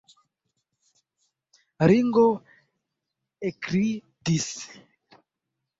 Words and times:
Ringo 1.91 2.25
ekridis. 3.53 4.51